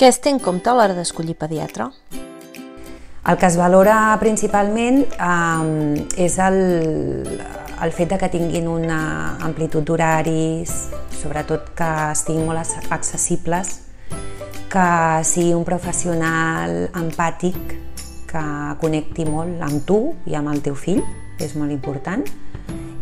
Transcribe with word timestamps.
Què 0.00 0.08
es 0.08 0.16
té 0.24 0.30
en 0.32 0.38
compte 0.40 0.70
a 0.70 0.72
l'hora 0.72 0.94
d'escollir 0.96 1.34
pediatre? 1.36 1.90
El 3.28 3.36
que 3.36 3.48
es 3.50 3.58
valora 3.60 4.14
principalment 4.16 5.02
eh, 5.04 6.06
és 6.24 6.38
el, 6.40 6.56
el 7.84 7.92
fet 7.92 8.14
de 8.14 8.18
que 8.22 8.30
tinguin 8.32 8.70
una 8.72 9.02
amplitud 9.44 9.84
d'horaris, 9.84 10.72
sobretot 11.20 11.68
que 11.76 11.90
estiguin 12.14 12.48
molt 12.48 12.88
accessibles, 12.96 13.74
que 14.72 14.88
sigui 15.34 15.52
un 15.52 15.68
professional 15.68 16.88
empàtic, 16.96 17.76
que 18.32 18.48
connecti 18.80 19.28
molt 19.28 19.60
amb 19.68 19.84
tu 19.84 20.02
i 20.24 20.40
amb 20.40 20.56
el 20.56 20.64
teu 20.64 20.80
fill, 20.80 21.04
és 21.36 21.52
molt 21.60 21.76
important, 21.76 22.24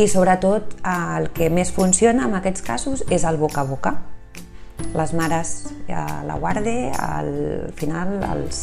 i 0.00 0.08
sobretot 0.08 0.78
el 0.96 1.28
que 1.36 1.52
més 1.52 1.76
funciona 1.76 2.24
en 2.24 2.40
aquests 2.40 2.64
casos 2.64 3.04
és 3.12 3.28
el 3.28 3.36
boca 3.36 3.66
a 3.68 3.68
boca. 3.68 3.98
Les 4.94 5.12
mares 5.16 5.54
a 5.90 6.22
la 6.26 6.36
guarde, 6.38 6.92
al 6.98 7.72
final 7.76 8.18
els, 8.30 8.60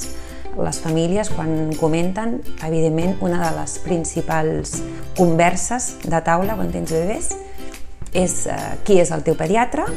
les 0.58 0.80
famílies 0.84 1.32
quan 1.34 1.74
comenten, 1.80 2.40
evidentment 2.66 3.18
una 3.26 3.42
de 3.44 3.52
les 3.58 3.78
principals 3.84 4.78
converses 5.18 5.96
de 6.06 6.22
taula 6.26 6.58
quan 6.60 6.72
tens 6.74 6.94
bebès 6.94 7.34
és 8.14 8.36
eh, 8.48 8.58
qui 8.86 9.00
és 9.02 9.12
el 9.12 9.26
teu 9.26 9.36
pediatre 9.38 9.88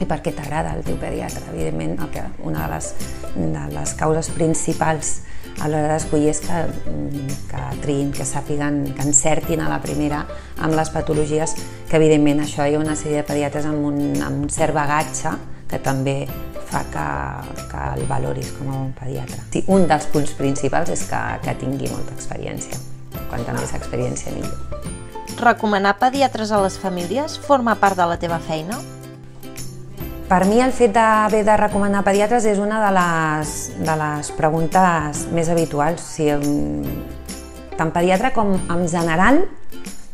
i 0.00 0.06
per 0.08 0.20
què 0.24 0.32
t'agrada 0.36 0.74
el 0.76 0.84
teu 0.84 0.96
pediatre. 1.00 1.42
Evidentment, 1.52 1.98
el 2.00 2.12
que, 2.12 2.24
una 2.48 2.64
de 2.66 2.74
les, 2.74 2.92
de 3.36 3.64
les 3.74 3.94
causes 4.00 4.30
principals 4.32 5.18
a 5.60 5.68
l'hora 5.68 5.94
d'escollir 5.94 6.30
és 6.32 6.40
que, 6.44 6.60
que 7.50 7.62
triïn, 7.82 8.12
que 8.16 8.24
sàpiguen, 8.24 8.82
que 8.96 9.04
encertin 9.04 9.60
a 9.60 9.68
la 9.72 9.80
primera 9.82 10.22
amb 10.58 10.76
les 10.76 10.92
patologies, 10.94 11.56
que 11.88 11.98
evidentment 11.98 12.44
això 12.44 12.68
hi 12.68 12.76
ha 12.76 12.82
una 12.82 12.96
sèrie 12.96 13.20
de 13.20 13.26
pediatres 13.28 13.66
amb 13.68 13.84
un, 13.90 13.98
amb 14.22 14.46
un 14.46 14.52
cert 14.52 14.76
bagatge 14.76 15.34
que 15.70 15.78
també 15.82 16.16
fa 16.70 16.84
que, 16.90 17.06
que 17.70 17.82
el 17.96 18.06
valoris 18.08 18.52
com 18.58 18.70
a 18.70 18.78
un 18.86 18.94
pediatre. 18.96 19.42
Sí, 19.52 19.64
un 19.74 19.86
dels 19.90 20.06
punts 20.12 20.32
principals 20.38 20.90
és 20.94 21.04
que, 21.10 21.20
que 21.44 21.56
tingui 21.60 21.90
molta 21.90 22.14
experiència. 22.16 22.78
Quanta 23.30 23.54
més 23.54 23.74
experiència, 23.74 24.32
millor. 24.34 24.88
Recomanar 25.40 25.96
pediatres 25.98 26.50
a 26.52 26.60
les 26.62 26.78
famílies 26.78 27.38
forma 27.42 27.76
part 27.80 27.98
de 27.98 28.06
la 28.06 28.18
teva 28.22 28.40
feina? 28.44 28.78
Per 30.30 30.44
mi 30.46 30.60
el 30.62 30.70
fet 30.70 30.92
d'haver 30.94 31.40
de 31.42 31.54
recomanar 31.58 32.04
pediatres 32.06 32.44
és 32.46 32.60
una 32.62 32.76
de 32.78 32.90
les, 32.94 33.54
de 33.82 33.94
les 33.98 34.28
preguntes 34.38 35.24
més 35.34 35.48
habituals. 35.50 36.04
O 36.04 36.12
sigui, 36.14 36.92
tant 37.74 37.90
pediatre 37.90 38.30
com 38.36 38.52
en 38.54 38.84
general 38.86 39.40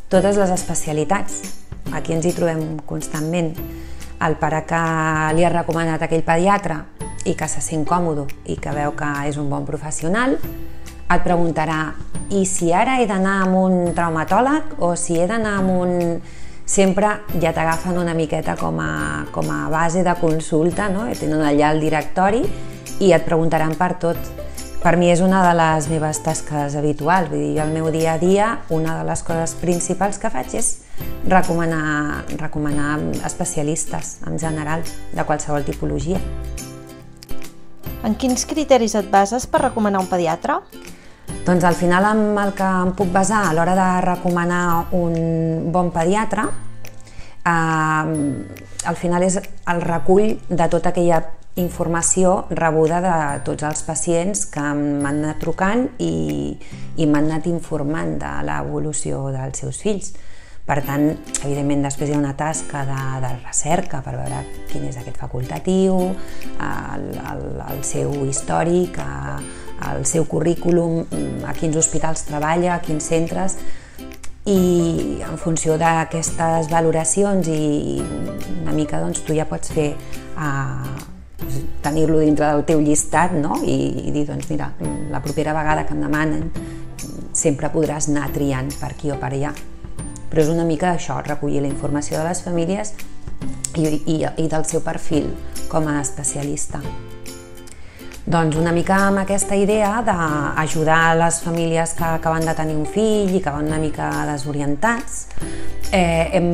totes 0.08 0.38
les 0.40 0.54
especialitats. 0.54 1.42
Aquí 1.92 2.16
ens 2.16 2.24
hi 2.24 2.32
trobem 2.32 2.78
constantment. 2.88 3.52
El 4.24 4.38
pare 4.40 4.62
que 4.64 4.80
li 5.36 5.44
ha 5.44 5.52
recomanat 5.52 6.06
aquell 6.06 6.24
pediatre 6.24 6.78
i 7.28 7.36
que 7.36 7.50
se 7.52 7.60
sent 7.60 7.84
còmode 7.84 8.24
i 8.48 8.56
que 8.56 8.72
veu 8.72 8.96
que 8.96 9.12
és 9.28 9.36
un 9.36 9.52
bon 9.52 9.68
professional, 9.68 10.38
et 10.40 11.28
preguntarà 11.28 11.92
i 12.32 12.46
si 12.48 12.72
ara 12.72 12.96
he 13.02 13.04
d'anar 13.06 13.42
amb 13.44 13.60
un 13.66 13.92
traumatòleg 13.92 14.80
o 14.80 14.94
si 14.96 15.20
he 15.20 15.28
d'anar 15.28 15.58
amb 15.60 15.76
un 15.76 15.94
sempre 16.66 17.22
ja 17.40 17.54
t'agafen 17.54 17.96
una 17.96 18.12
miqueta 18.14 18.56
com 18.58 18.80
a, 18.82 19.24
com 19.32 19.48
a 19.54 19.68
base 19.70 20.02
de 20.04 20.14
consulta, 20.20 20.90
no? 20.90 21.06
tenen 21.14 21.40
allà 21.40 21.70
el 21.72 21.80
directori 21.80 22.42
i 23.00 23.12
et 23.14 23.24
preguntaran 23.24 23.76
per 23.78 23.94
tot. 24.02 24.18
Per 24.82 24.92
mi 24.98 25.08
és 25.10 25.22
una 25.24 25.40
de 25.42 25.54
les 25.56 25.86
meves 25.90 26.20
tasques 26.22 26.76
habituals, 26.78 27.30
vull 27.30 27.40
dir, 27.40 27.60
al 27.62 27.72
meu 27.74 27.88
dia 27.94 28.14
a 28.14 28.20
dia 28.20 28.50
una 28.70 28.98
de 28.98 29.06
les 29.08 29.22
coses 29.26 29.56
principals 29.58 30.18
que 30.22 30.30
faig 30.30 30.52
és 30.58 30.68
recomanar, 31.26 32.26
recomanar 32.36 32.98
especialistes 33.26 34.18
en 34.26 34.38
general, 34.38 34.84
de 35.14 35.24
qualsevol 35.24 35.64
tipologia. 35.66 36.20
En 38.06 38.14
quins 38.14 38.46
criteris 38.46 38.94
et 38.94 39.08
bases 39.10 39.48
per 39.50 39.64
recomanar 39.64 40.04
un 40.04 40.10
pediatre? 40.10 40.60
Doncs 41.46 41.62
al 41.62 41.76
final 41.78 42.02
amb 42.08 42.38
el 42.42 42.52
que 42.58 42.66
em 42.66 42.88
puc 42.98 43.12
basar 43.14 43.44
a 43.46 43.52
l'hora 43.54 43.76
de 43.78 43.88
recomanar 44.02 44.88
un 44.98 45.70
bon 45.70 45.92
pediatre, 45.94 46.42
eh, 47.46 48.06
al 48.90 48.96
final 48.98 49.22
és 49.22 49.38
el 49.38 49.82
recull 49.84 50.40
de 50.48 50.66
tota 50.72 50.90
aquella 50.90 51.22
informació 51.56 52.44
rebuda 52.50 52.98
de 53.00 53.16
tots 53.46 53.64
els 53.64 53.82
pacients 53.86 54.42
que 54.52 54.60
m'han 54.60 55.22
anat 55.22 55.38
trucant 55.40 55.86
i, 56.02 56.56
i 56.98 57.06
m'han 57.06 57.30
anat 57.30 57.46
informant 57.48 58.18
de 58.20 58.32
l'evolució 58.44 59.28
dels 59.32 59.62
seus 59.62 59.80
fills. 59.86 60.16
Per 60.66 60.80
tant, 60.82 61.12
evidentment, 61.46 61.84
després 61.86 62.10
hi 62.10 62.16
ha 62.16 62.18
una 62.18 62.34
tasca 62.34 62.82
de, 62.88 62.98
de 63.22 63.28
recerca 63.38 64.00
per 64.02 64.16
veure 64.18 64.42
quin 64.66 64.88
és 64.88 64.98
aquest 64.98 65.20
facultatiu, 65.22 65.94
el, 66.58 67.04
el, 67.22 67.44
el 67.70 67.84
seu 67.86 68.10
històric, 68.26 68.98
el 69.92 70.02
seu 70.10 70.26
currículum, 70.26 71.04
a 71.46 71.54
quins 71.56 71.76
hospitals 71.78 72.26
treballa, 72.28 72.74
a 72.74 72.80
quins 72.84 73.06
centres, 73.06 73.56
i 74.46 75.22
en 75.26 75.38
funció 75.42 75.74
d'aquestes 75.80 76.68
valoracions 76.70 77.48
i 77.50 77.98
una 78.62 78.74
mica 78.74 79.00
doncs, 79.02 79.24
tu 79.26 79.34
ja 79.34 79.46
pots 79.50 79.72
fer 79.74 79.88
uh, 80.38 80.86
tenir-lo 81.82 82.20
dintre 82.22 82.52
del 82.52 82.62
teu 82.68 82.82
llistat 82.82 83.34
no? 83.34 83.58
I, 83.66 84.06
i 84.06 84.14
dir, 84.14 84.22
doncs 84.28 84.46
mira, 84.52 84.70
la 85.10 85.22
propera 85.24 85.54
vegada 85.56 85.82
que 85.86 85.96
em 85.96 86.04
demanen 86.06 86.46
sempre 87.36 87.72
podràs 87.74 88.08
anar 88.12 88.30
triant 88.34 88.70
per 88.78 88.92
aquí 88.94 89.10
o 89.12 89.18
per 89.20 89.32
allà. 89.34 89.52
Però 90.30 90.42
és 90.42 90.52
una 90.52 90.64
mica 90.68 90.94
això, 90.94 91.18
recollir 91.26 91.64
la 91.64 91.70
informació 91.70 92.22
de 92.22 92.30
les 92.30 92.40
famílies 92.46 92.94
i, 93.76 93.84
i, 93.84 94.22
i 94.24 94.48
del 94.48 94.64
seu 94.64 94.82
perfil 94.86 95.28
com 95.68 95.90
a 95.90 96.00
especialista. 96.00 96.80
Doncs 98.26 98.56
una 98.58 98.72
mica 98.74 98.96
amb 99.06 99.20
aquesta 99.20 99.54
idea 99.54 100.00
d'ajudar 100.02 101.14
les 101.14 101.36
famílies 101.44 101.92
que 101.94 102.08
acaben 102.08 102.42
de 102.42 102.54
tenir 102.58 102.74
un 102.74 102.88
fill 102.90 103.36
i 103.38 103.42
que 103.42 103.52
van 103.54 103.68
una 103.70 103.78
mica 103.78 104.08
desorientats. 104.26 105.28
Eh, 105.94 106.26
hem, 106.34 106.48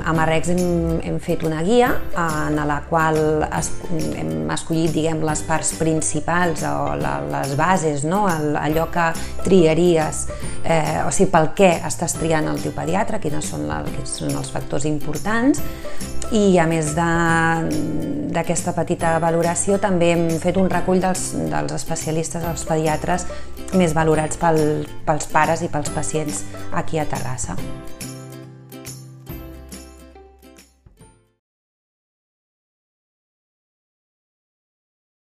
a 0.00 0.14
Marrex 0.16 0.48
hem, 0.54 0.62
hem 1.04 1.18
fet 1.20 1.44
una 1.44 1.60
guia 1.60 1.90
en 2.16 2.56
la 2.56 2.78
qual 2.88 3.20
es, 3.44 3.68
hem 4.16 4.48
escollit 4.56 4.96
diguem, 4.96 5.20
les 5.28 5.44
parts 5.44 5.74
principals 5.76 6.64
o 6.64 6.96
la, 6.96 7.18
les 7.28 7.52
bases, 7.60 8.08
no? 8.08 8.24
allò 8.24 8.88
que 8.88 9.10
triaries, 9.44 10.24
eh, 10.64 11.02
o 11.04 11.12
sigui, 11.12 11.28
pel 11.36 11.52
què 11.52 11.74
estàs 11.92 12.16
triant 12.16 12.48
el 12.48 12.64
teu 12.64 12.72
pediatre, 12.72 13.20
quins 13.20 13.52
són, 13.52 13.68
la, 13.68 13.82
quins 13.84 14.16
són 14.22 14.32
els 14.32 14.48
factors 14.56 14.88
importants, 14.88 15.60
i 16.34 16.58
a 16.60 16.66
més 16.68 16.90
d'aquesta 16.96 18.74
petita 18.76 19.14
valoració 19.22 19.78
també 19.80 20.10
hem 20.12 20.26
fet 20.42 20.58
un 20.60 20.68
recull 20.68 21.00
dels, 21.00 21.17
dels 21.34 21.74
especialistes, 21.76 22.44
els 22.44 22.64
pediatres 22.68 23.26
més 23.76 23.94
valorats 23.96 24.40
pel, 24.40 24.86
pels 25.06 25.28
pares 25.32 25.64
i 25.64 25.72
pels 25.72 25.92
pacients 25.94 26.44
aquí 26.72 27.00
a 27.00 27.06
Terrassa. 27.08 27.58